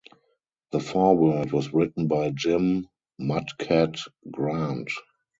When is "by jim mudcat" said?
2.07-3.99